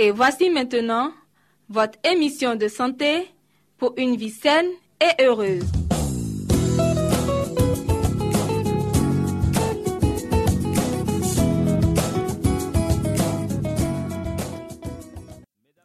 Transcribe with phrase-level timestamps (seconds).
[0.00, 1.10] Et voici maintenant
[1.68, 3.26] votre émission de santé
[3.78, 4.68] pour une vie saine
[5.00, 5.64] et heureuse.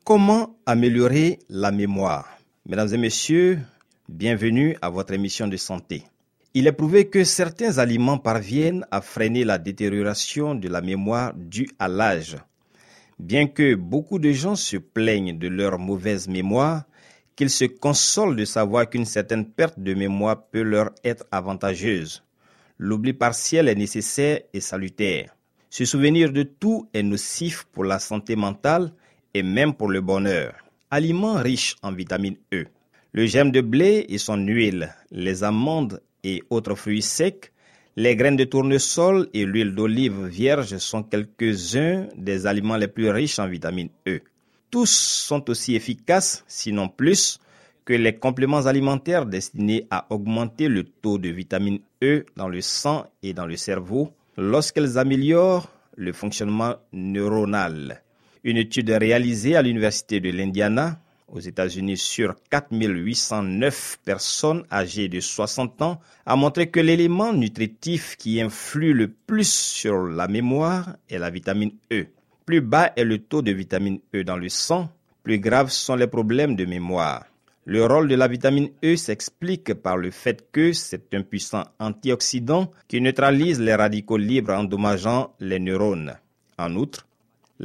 [0.04, 2.38] Comment améliorer la mémoire?
[2.68, 3.58] Mesdames et messieurs,
[4.08, 6.04] bienvenue à votre émission de santé.
[6.54, 11.72] Il est prouvé que certains aliments parviennent à freiner la détérioration de la mémoire due
[11.80, 12.38] à l'âge.
[13.24, 16.84] Bien que beaucoup de gens se plaignent de leur mauvaise mémoire,
[17.38, 22.22] qu'ils se consolent de savoir qu'une certaine perte de mémoire peut leur être avantageuse.
[22.78, 25.34] L'oubli partiel est nécessaire et salutaire.
[25.70, 28.92] Se souvenir de tout est nocif pour la santé mentale
[29.34, 30.56] et même pour le bonheur.
[30.92, 32.66] Aliments riches en vitamine E.
[33.14, 37.53] Le germe de blé et son huile, les amandes et autres fruits secs,
[37.96, 43.38] les graines de tournesol et l'huile d'olive vierge sont quelques-uns des aliments les plus riches
[43.38, 44.22] en vitamine E.
[44.72, 47.40] Tous sont aussi efficaces, sinon plus,
[47.86, 53.06] que les compléments alimentaires destinés à augmenter le taux de vitamine E dans le sang
[53.22, 58.02] et dans le cerveau lorsqu'elles améliorent le fonctionnement neuronal.
[58.44, 61.00] Une étude réalisée à l'Université de l'Indiana
[61.34, 68.40] aux États-Unis sur 4809 personnes âgées de 60 ans a montré que l'élément nutritif qui
[68.40, 72.06] influe le plus sur la mémoire est la vitamine E.
[72.46, 74.90] Plus bas est le taux de vitamine E dans le sang,
[75.24, 77.26] plus graves sont les problèmes de mémoire.
[77.66, 82.70] Le rôle de la vitamine E s'explique par le fait que c'est un puissant antioxydant
[82.90, 86.14] qui neutralise les radicaux libres endommageant les neurones.
[86.58, 87.08] En outre,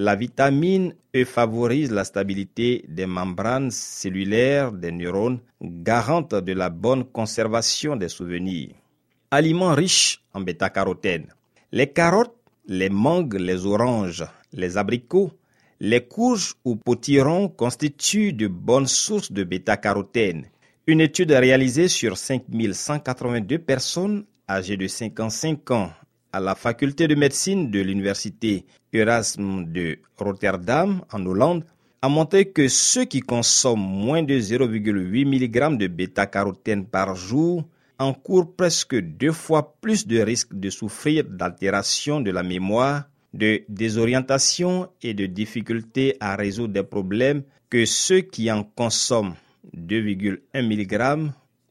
[0.00, 7.02] la vitamine E favorise la stabilité des membranes cellulaires des neurones, garante de la bonne
[7.04, 8.76] conservation des souvenirs.
[9.32, 11.26] Aliments riches en bêta-carotène.
[11.72, 12.36] Les carottes,
[12.68, 15.32] les mangues, les oranges, les abricots,
[15.80, 20.46] les courges ou potirons constituent de bonnes sources de bêta-carotène.
[20.86, 25.90] Une étude réalisée sur 5182 personnes âgées de 55 ans
[26.32, 31.64] à la faculté de médecine de l'université Erasmus de Rotterdam en Hollande
[32.00, 37.64] a montré que ceux qui consomment moins de 0,8 mg de bêta-carotène par jour
[37.98, 44.88] encourent presque deux fois plus de risques de souffrir d'altération de la mémoire, de désorientation
[45.02, 49.34] et de difficultés à résoudre des problèmes que ceux qui en consomment
[49.76, 51.30] 2,1 mg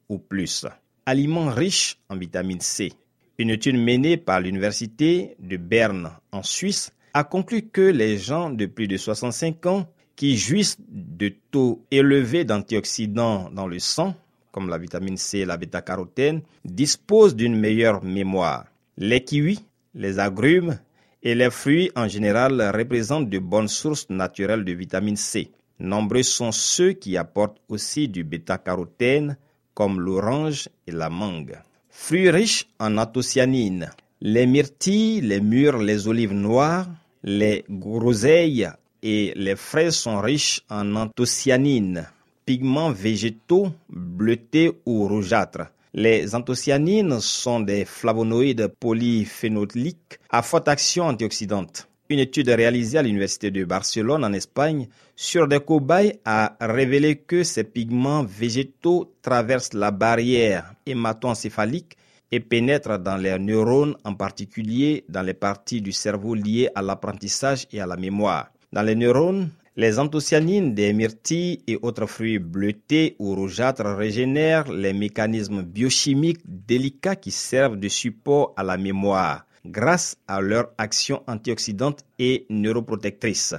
[0.10, 0.66] ou plus.
[1.06, 2.92] Aliments riches en vitamine C.
[3.40, 8.66] Une étude menée par l'université de Berne en Suisse a conclu que les gens de
[8.66, 14.16] plus de 65 ans qui jouissent de taux élevés d'antioxydants dans le sang,
[14.52, 18.66] comme la vitamine C et la bêta-carotène, disposent d'une meilleure mémoire.
[18.98, 20.80] Les kiwis, les agrumes
[21.22, 25.52] et les fruits en général représentent de bonnes sources naturelles de vitamine C.
[25.80, 29.38] Nombreux sont ceux qui apportent aussi du bêta-carotène,
[29.76, 31.60] comme l'orange et la mangue.
[32.00, 33.90] Fruits riches en anthocyanine.
[34.22, 36.88] Les myrtilles, les mûres, les olives noires,
[37.24, 38.70] les groseilles
[39.02, 42.08] et les fraises sont riches en anthocyanine,
[42.46, 45.72] pigments végétaux bleutés ou rougeâtres.
[45.94, 51.90] Les anthocyanines sont des flavonoïdes polyphénoliques à forte action antioxydante.
[52.10, 57.44] Une étude réalisée à l'Université de Barcelone en Espagne sur des cobayes a révélé que
[57.44, 61.98] ces pigments végétaux traversent la barrière hémato-encéphalique
[62.32, 67.68] et pénètrent dans les neurones, en particulier dans les parties du cerveau liées à l'apprentissage
[67.74, 68.52] et à la mémoire.
[68.72, 74.94] Dans les neurones, les anthocyanines des myrtilles et autres fruits bleutés ou rougeâtres régénèrent les
[74.94, 82.04] mécanismes biochimiques délicats qui servent de support à la mémoire grâce à leur action antioxydante
[82.20, 83.56] et neuroprotectrice.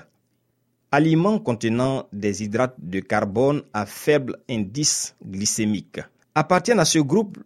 [0.90, 6.00] Aliments contenant des hydrates de carbone à faible indice glycémique.
[6.34, 7.38] Appartiennent à ce groupe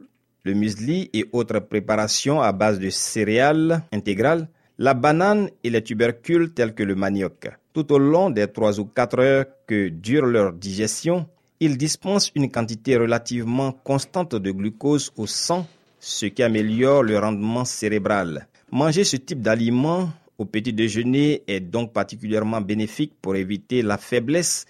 [0.44, 4.48] le muesli et autres préparations à base de céréales intégrales,
[4.78, 7.48] la banane et les tubercules tels que le manioc.
[7.72, 11.26] Tout au long des trois ou quatre heures que dure leur digestion,
[11.60, 15.66] ils dispensent une quantité relativement constante de glucose au sang,
[16.00, 18.48] ce qui améliore le rendement cérébral.
[18.74, 20.08] Manger ce type d'aliment
[20.38, 24.64] au petit déjeuner est donc particulièrement bénéfique pour éviter la faiblesse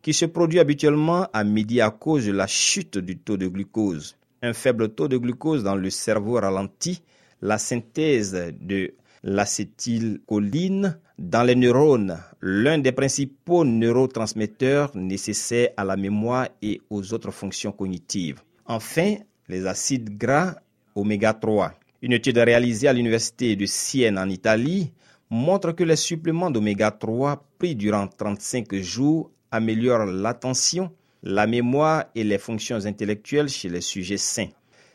[0.00, 4.16] qui se produit habituellement à midi à cause de la chute du taux de glucose.
[4.42, 7.02] Un faible taux de glucose dans le cerveau ralentit
[7.42, 8.94] la synthèse de
[9.24, 17.32] l'acétylcholine dans les neurones, l'un des principaux neurotransmetteurs nécessaires à la mémoire et aux autres
[17.32, 18.40] fonctions cognitives.
[18.66, 19.16] Enfin,
[19.48, 20.54] les acides gras
[20.94, 21.74] oméga 3.
[22.00, 24.92] Une étude réalisée à l'université de Sienne en Italie
[25.30, 30.92] montre que les suppléments d'oméga 3 pris durant 35 jours améliorent l'attention,
[31.24, 34.50] la mémoire et les fonctions intellectuelles chez les sujets sains.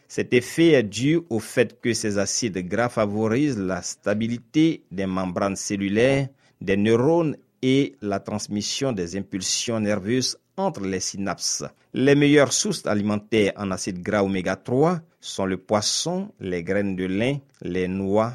[0.07, 5.57] Cet effet est dû au fait que ces acides gras favorisent la stabilité des membranes
[5.57, 6.29] cellulaires,
[6.61, 11.63] des neurones et la transmission des impulsions nerveuses entre les synapses.
[11.94, 17.06] Les meilleures sources alimentaires en acides gras oméga 3 sont le poisson, les graines de
[17.06, 18.33] lin, les noix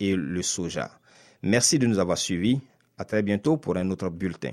[0.00, 0.90] et le soja.
[1.42, 2.60] Merci de nous avoir suivis.
[2.96, 4.52] À très bientôt pour un autre bulletin.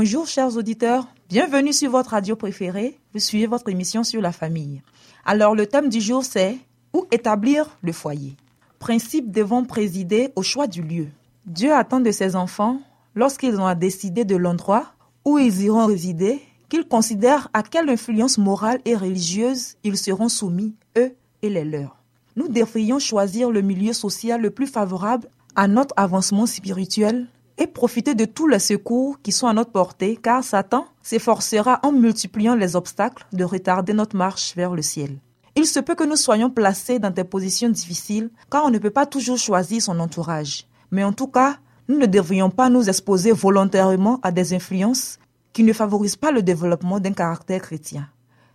[0.00, 2.96] Bonjour chers auditeurs, bienvenue sur votre radio préférée.
[3.12, 4.80] Vous suivez votre émission sur la famille.
[5.24, 6.56] Alors le thème du jour c'est
[6.92, 8.36] où établir le foyer?
[8.78, 11.08] Principes devant présider au choix du lieu.
[11.46, 12.80] Dieu attend de ses enfants,
[13.16, 14.92] lorsqu'ils ont à décider de l'endroit
[15.24, 20.76] où ils iront résider, qu'ils considèrent à quelle influence morale et religieuse ils seront soumis,
[20.96, 21.12] eux
[21.42, 21.96] et les leurs.
[22.36, 27.26] Nous devrions choisir le milieu social le plus favorable à notre avancement spirituel
[27.58, 31.92] et profiter de tous les secours qui sont à notre portée, car Satan s'efforcera en
[31.92, 35.18] multipliant les obstacles de retarder notre marche vers le ciel.
[35.56, 38.90] Il se peut que nous soyons placés dans des positions difficiles, car on ne peut
[38.90, 40.66] pas toujours choisir son entourage.
[40.92, 41.56] Mais en tout cas,
[41.88, 45.18] nous ne devrions pas nous exposer volontairement à des influences
[45.52, 48.08] qui ne favorisent pas le développement d'un caractère chrétien.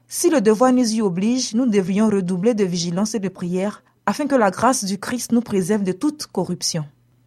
[0.07, 4.27] Si le devoir nous y oblige, nous devrions redoubler de vigilance et de prière afin
[4.27, 6.85] que la grâce du Christ nous préserve de toute corruption.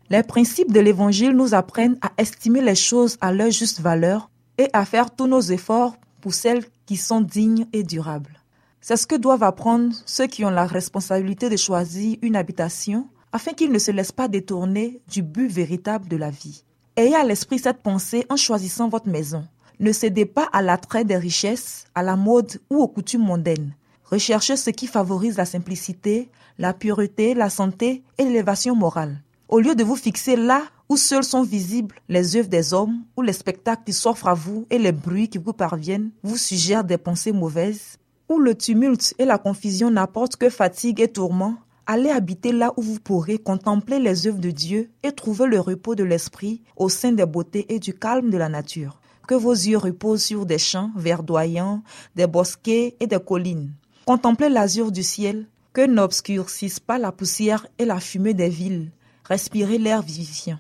[0.08, 4.69] Les principes de l'Évangile nous apprennent à estimer les choses à leur juste valeur et
[4.73, 8.41] à faire tous nos efforts pour celles qui sont dignes et durables.
[8.81, 13.53] C'est ce que doivent apprendre ceux qui ont la responsabilité de choisir une habitation afin
[13.53, 16.63] qu'ils ne se laissent pas détourner du but véritable de la vie.
[16.94, 19.44] Ayez à l'esprit cette pensée en choisissant votre maison.
[19.81, 23.75] Ne cédez pas à l'attrait des richesses, à la mode ou aux coutumes mondaines.
[24.05, 29.20] Recherchez ce qui favorise la simplicité, la pureté, la santé et l'élévation morale.
[29.48, 33.22] Au lieu de vous fixer là où seuls sont visibles les œuvres des hommes, où
[33.22, 36.98] les spectacles qui s'offrent à vous et les bruits qui vous parviennent vous suggèrent des
[36.98, 37.96] pensées mauvaises,
[38.29, 42.82] où le tumulte et la confusion n'apportent que fatigue et tourment, allez habiter là où
[42.82, 47.12] vous pourrez contempler les œuvres de Dieu et trouver le repos de l'esprit au sein
[47.12, 49.00] des beautés et du calme de la nature.
[49.29, 51.84] Que vos yeux reposent sur des champs verdoyants,
[52.17, 53.70] des bosquets et des collines.
[54.06, 58.91] Contemplez l'azur du ciel, que n'obscurcissent pas la poussière et la fumée des villes
[59.28, 60.58] respirer l'air vivifiant.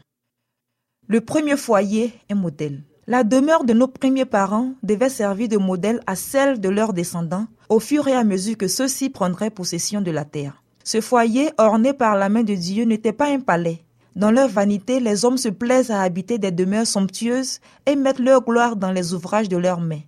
[1.08, 2.82] Le premier foyer est modèle.
[3.06, 7.46] La demeure de nos premiers parents devait servir de modèle à celle de leurs descendants
[7.68, 10.62] au fur et à mesure que ceux-ci prendraient possession de la terre.
[10.82, 13.82] Ce foyer orné par la main de Dieu n'était pas un palais.
[14.16, 18.42] Dans leur vanité, les hommes se plaisent à habiter des demeures somptueuses et mettent leur
[18.44, 20.02] gloire dans les ouvrages de leurs mains.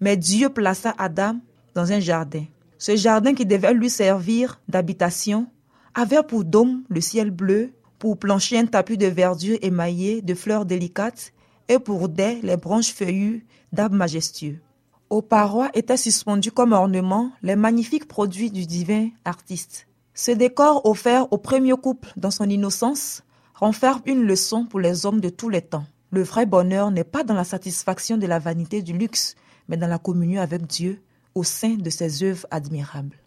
[0.00, 1.36] Mais Dieu plaça Adam
[1.74, 2.44] dans un jardin.
[2.78, 5.46] Ce jardin qui devait lui servir d'habitation
[5.94, 7.70] avait pour dôme le ciel bleu
[8.00, 11.32] pour plancher un tapis de verdure émaillé de fleurs délicates
[11.68, 14.58] et pour dais les branches feuillues d'arbres majestueux.
[15.10, 19.86] Aux parois étaient suspendus comme ornements les magnifiques produits du divin artiste.
[20.14, 23.22] Ce décor offert au premier couple dans son innocence
[23.54, 25.84] renferme une leçon pour les hommes de tous les temps.
[26.10, 29.34] Le vrai bonheur n'est pas dans la satisfaction de la vanité du luxe,
[29.68, 31.02] mais dans la communion avec Dieu,
[31.34, 33.18] au sein de ses œuvres admirables.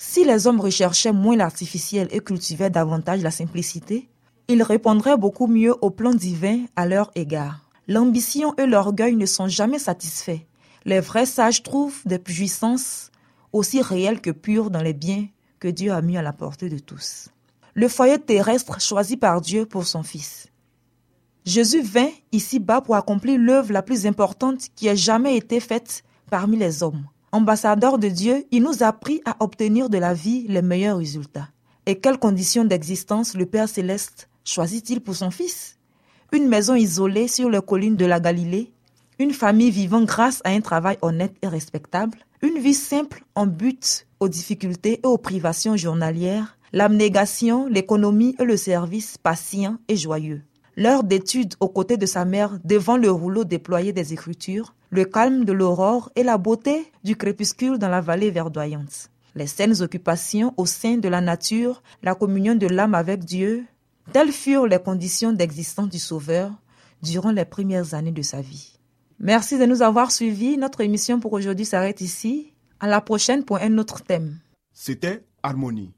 [0.00, 4.08] Si les hommes recherchaient moins l'artificiel et cultivaient davantage la simplicité,
[4.46, 7.68] ils répondraient beaucoup mieux au plan divin à leur égard.
[7.88, 10.38] L'ambition et l'orgueil ne sont jamais satisfaits.
[10.84, 13.10] Les vrais sages trouvent des puissances
[13.52, 15.26] aussi réelles que pures dans les biens
[15.58, 17.30] que Dieu a mis à la portée de tous.
[17.74, 20.46] Le foyer terrestre choisi par Dieu pour son Fils.
[21.44, 26.56] Jésus vint ici-bas pour accomplir l'œuvre la plus importante qui ait jamais été faite parmi
[26.56, 27.04] les hommes.
[27.30, 31.48] Ambassadeur de Dieu, il nous a appris à obtenir de la vie les meilleurs résultats.
[31.84, 35.76] Et quelles conditions d'existence le Père céleste choisit-il pour son Fils?
[36.32, 38.72] Une maison isolée sur les collines de la Galilée,
[39.18, 44.06] une famille vivant grâce à un travail honnête et respectable, une vie simple en but
[44.20, 50.42] aux difficultés et aux privations journalières, l'abnégation, l'économie et le service patient et joyeux?
[50.78, 55.44] L'heure d'étude aux côtés de sa mère devant le rouleau déployé des Écritures, le calme
[55.44, 59.10] de l'aurore et la beauté du crépuscule dans la vallée verdoyante.
[59.34, 63.64] Les saines occupations au sein de la nature, la communion de l'âme avec Dieu,
[64.12, 66.52] telles furent les conditions d'existence du Sauveur
[67.02, 68.78] durant les premières années de sa vie.
[69.18, 70.58] Merci de nous avoir suivis.
[70.58, 72.54] Notre émission pour aujourd'hui s'arrête ici.
[72.78, 74.38] À la prochaine pour un autre thème.
[74.72, 75.97] C'était Harmonie.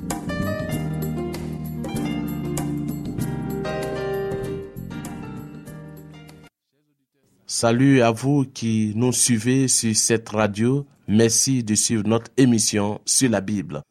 [7.61, 10.87] Salut à vous qui nous suivez sur cette radio.
[11.07, 13.83] Merci de suivre notre émission sur la Bible.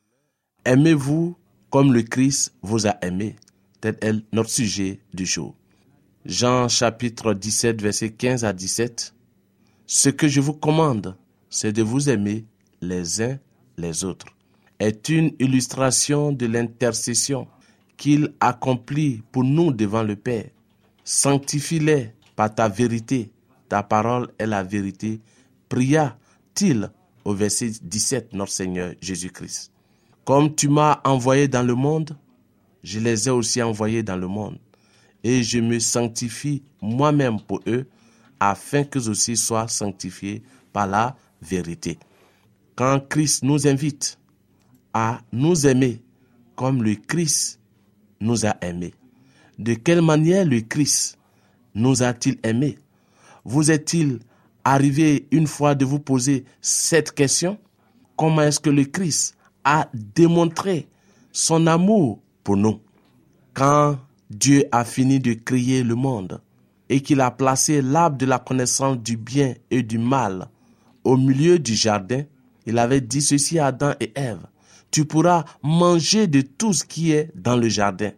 [0.65, 1.37] Aimez-vous
[1.71, 3.37] comme le Christ vous a aimé?
[3.81, 5.55] Tel est notre sujet du jour.
[6.27, 9.15] Jean chapitre 17 verset 15 à 17.
[9.87, 11.17] Ce que je vous commande,
[11.49, 12.47] c'est de vous aimer
[12.81, 13.39] les uns
[13.79, 14.27] les autres,
[14.81, 17.47] est une illustration de l'intercession
[17.97, 20.50] qu'il accomplit pour nous devant le Père.
[21.05, 23.31] Sanctifie-les par ta vérité,
[23.71, 25.21] ta parole est la vérité,
[25.69, 26.91] pria-t-il
[27.25, 29.71] au verset 17 notre Seigneur Jésus-Christ.
[30.25, 32.19] Comme tu m'as envoyé dans le monde,
[32.83, 34.59] je les ai aussi envoyés dans le monde,
[35.23, 37.87] et je me sanctifie moi-même pour eux,
[38.41, 41.97] afin qu'eux aussi soient sanctifiés par la vérité.
[42.75, 44.19] Quand Christ nous invite
[44.93, 46.03] à nous aimer
[46.57, 47.61] comme le Christ
[48.21, 48.95] nous a aimés,
[49.61, 51.19] de quelle manière le Christ
[51.77, 52.77] nous a-t-il aimés?
[53.44, 54.20] Vous est-il
[54.64, 57.59] arrivé une fois de vous poser cette question?
[58.16, 60.88] Comment est-ce que le Christ a démontré
[61.32, 62.80] son amour pour nous?
[63.54, 63.99] Quand
[64.30, 66.40] Dieu a fini de créer le monde
[66.88, 70.49] et qu'il a placé l'arbre de la connaissance du bien et du mal
[71.04, 72.25] au milieu du jardin,
[72.66, 74.47] il avait dit ceci à Adam et Ève.
[74.90, 78.11] Tu pourras manger de tout ce qui est dans le jardin.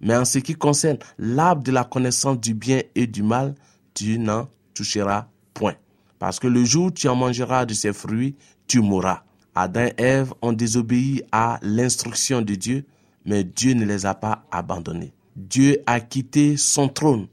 [0.00, 3.54] Mais en ce qui concerne l'arbre de la connaissance du bien et du mal,
[3.94, 5.74] tu n'en toucheras point.
[6.18, 9.22] Parce que le jour où tu en mangeras de ses fruits, tu mourras.
[9.54, 12.84] Adam et Ève ont désobéi à l'instruction de Dieu,
[13.24, 15.12] mais Dieu ne les a pas abandonnés.
[15.36, 17.26] Dieu a quitté son trône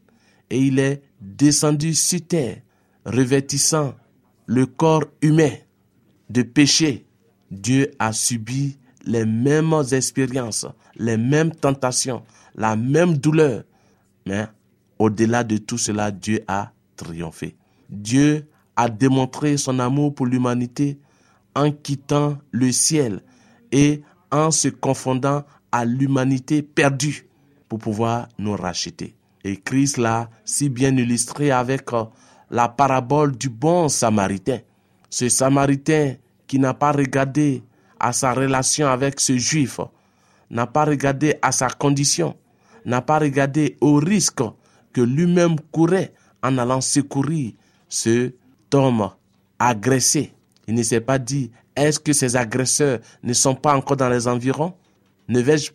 [0.50, 2.62] et il est descendu sur terre,
[3.06, 3.96] revêtissant
[4.46, 5.54] le corps humain
[6.30, 7.06] de péché,
[7.52, 12.24] Dieu a subi les mêmes expériences, les mêmes tentations,
[12.56, 13.64] la même douleur.
[14.26, 14.46] Mais
[14.98, 17.56] au-delà de tout cela, Dieu a triomphé.
[17.90, 21.00] Dieu a démontré son amour pour l'humanité
[21.56, 23.22] en quittant le ciel
[23.72, 27.28] et en se confondant à l'humanité perdue
[27.68, 29.16] pour pouvoir nous racheter.
[29.44, 31.90] Et Christ l'a si bien illustré avec
[32.50, 34.60] la parabole du bon samaritain.
[35.10, 36.16] Ce samaritain
[36.48, 37.64] qui n'a pas regardé
[38.00, 39.80] à sa relation avec ce juif,
[40.50, 42.36] n'a pas regardé à sa condition,
[42.86, 44.44] n'a pas regardé au risque
[44.94, 46.14] que lui-même courait
[46.46, 47.54] en allant secourir
[47.90, 48.34] ce
[48.74, 49.10] homme
[49.58, 50.34] agressé.
[50.68, 54.28] Il ne s'est pas dit, est-ce que ces agresseurs ne sont pas encore dans les
[54.28, 54.74] environs?
[55.28, 55.72] Ne vais-je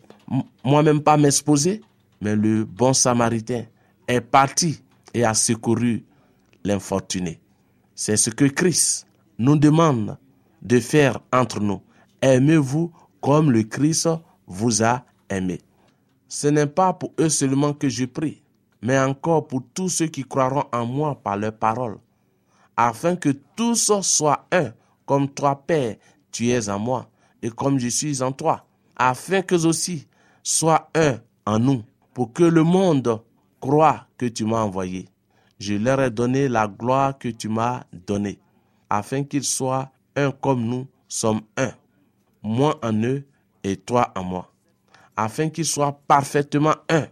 [0.63, 1.81] moi-même pas m'exposer?
[2.21, 3.65] Mais le bon samaritain
[4.07, 4.81] est parti
[5.13, 6.03] et a secouru
[6.63, 7.39] l'infortuné.
[7.95, 9.07] C'est ce que Christ
[9.39, 10.17] nous demande
[10.61, 11.81] de faire entre nous.
[12.21, 14.09] Aimez-vous comme le Christ
[14.45, 15.59] vous a aimé.
[16.27, 18.41] Ce n'est pas pour eux seulement que je prie,
[18.81, 21.97] mais encore pour tous ceux qui croiront en moi par leur parole,
[22.75, 24.73] afin que tous soient un,
[25.05, 25.97] comme toi, Père,
[26.31, 27.09] tu es en moi,
[27.41, 30.07] et comme je suis en toi, afin que aussi
[30.43, 31.83] soient un en nous,
[32.13, 33.21] pour que le monde
[33.59, 35.07] croit que tu m'as envoyé.
[35.59, 38.39] Je leur ai donné la gloire que tu m'as donnée,
[38.89, 41.71] afin qu'ils soient un comme nous sommes un,
[42.41, 43.23] moi en eux
[43.63, 44.51] et toi en moi,
[45.15, 47.05] afin qu'ils soient parfaitement un,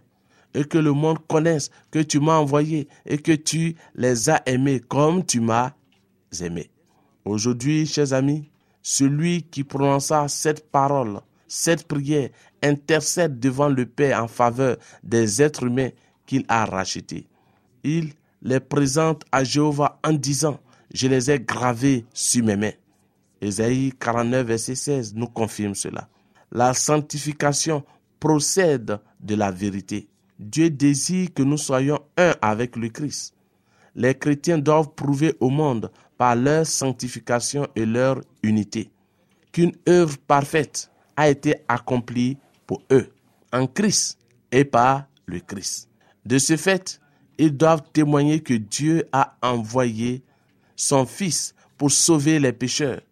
[0.54, 4.80] et que le monde connaisse que tu m'as envoyé et que tu les as aimés
[4.80, 5.72] comme tu m'as
[6.40, 6.70] aimé.
[7.24, 8.50] Aujourd'hui, chers amis,
[8.82, 12.30] celui qui prononça cette parole, cette prière,
[12.62, 15.90] intercède devant le Père en faveur des êtres humains
[16.26, 17.26] qu'il a rachetés.
[17.84, 20.60] Il les présente à Jéhovah en disant,
[20.92, 22.72] je les ai gravés sur mes mains.
[23.40, 26.08] Ésaïe 49, verset 16 nous confirme cela.
[26.52, 27.84] La sanctification
[28.18, 30.09] procède de la vérité.
[30.40, 33.34] Dieu désire que nous soyons un avec le Christ.
[33.94, 38.90] Les chrétiens doivent prouver au monde par leur sanctification et leur unité
[39.52, 43.12] qu'une œuvre parfaite a été accomplie pour eux
[43.52, 44.18] en Christ
[44.50, 45.90] et par le Christ.
[46.24, 47.00] De ce fait,
[47.36, 50.22] ils doivent témoigner que Dieu a envoyé
[50.74, 53.02] son Fils pour sauver les pécheurs.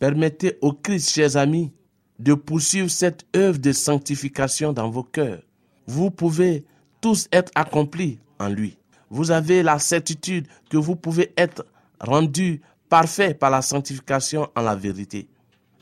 [0.00, 1.72] Permettez au Christ, chers amis,
[2.18, 5.42] de poursuivre cette œuvre de sanctification dans vos cœurs.
[5.86, 6.64] Vous pouvez
[7.00, 8.76] tous être accomplis en lui.
[9.10, 11.66] Vous avez la certitude que vous pouvez être
[12.00, 15.28] rendus parfaits par la sanctification en la vérité.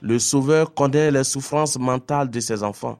[0.01, 2.99] Le Sauveur connaît les souffrances mentales de ses enfants.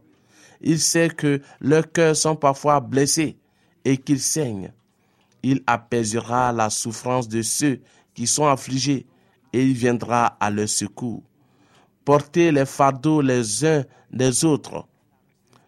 [0.61, 3.37] Il sait que leurs cœurs sont parfois blessés
[3.85, 4.73] et qu'ils saignent
[5.43, 7.81] il apaisera la souffrance de ceux
[8.15, 9.07] qui sont affligés
[9.53, 11.23] et il viendra à leur secours.
[12.05, 14.87] Portez les fardeaux les uns des autres.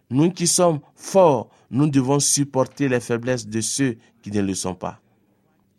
[0.09, 4.75] Nous qui sommes forts, nous devons supporter les faiblesses de ceux qui ne le sont
[4.75, 4.99] pas.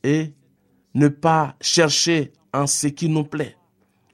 [0.02, 0.32] Et
[0.94, 3.56] ne pas chercher en ce qui nous plaît.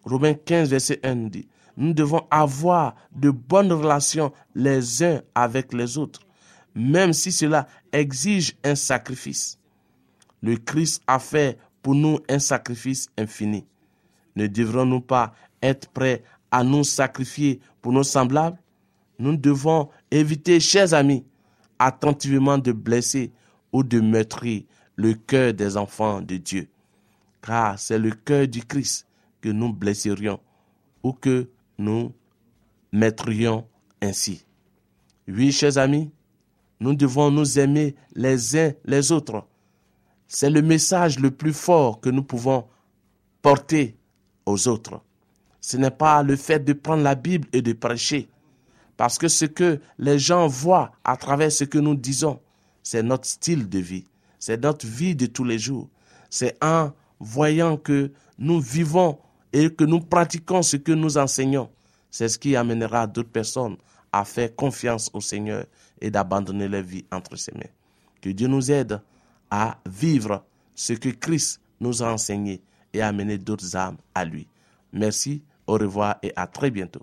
[0.04, 5.96] Romains 15, verset 1 dit, nous devons avoir de bonnes relations les uns avec les
[5.96, 6.20] autres,
[6.74, 9.58] même si cela exige un sacrifice.
[10.42, 13.64] Le Christ a fait pour nous un sacrifice infini.
[14.36, 18.58] Ne devrons-nous pas être prêts à nous sacrifier pour nos semblables?
[19.18, 21.24] Nous devons éviter, chers amis,
[21.78, 23.32] attentivement de blesser
[23.72, 24.62] ou de meurtrir
[24.96, 26.68] le cœur des enfants de Dieu.
[27.40, 29.06] Car c'est le cœur du Christ
[29.40, 30.40] que nous blesserions
[31.02, 31.48] ou que
[31.78, 32.12] nous
[32.92, 33.66] mettrions
[34.00, 34.44] ainsi.
[35.26, 36.10] Oui, chers amis,
[36.78, 39.44] nous devons nous aimer les uns les autres
[40.34, 42.64] c'est le message le plus fort que nous pouvons
[43.42, 43.98] porter
[44.46, 45.02] aux autres.
[45.60, 48.30] Ce n'est pas le fait de prendre la Bible et de prêcher,
[48.96, 52.40] parce que ce que les gens voient à travers ce que nous disons,
[52.82, 54.04] c'est notre style de vie,
[54.38, 55.88] c'est notre vie de tous les jours.
[56.30, 59.18] C'est en voyant que nous vivons
[59.52, 61.70] et que nous pratiquons ce que nous enseignons.
[62.10, 63.76] C'est ce qui amènera d'autres personnes
[64.12, 65.66] à faire confiance au Seigneur
[66.00, 67.70] et d'abandonner leur vie entre ses mains.
[68.20, 69.00] Que Dieu nous aide
[69.50, 74.46] à vivre ce que Christ nous a enseigné et à amener d'autres âmes à lui.
[74.92, 77.02] Merci, au revoir et à très bientôt.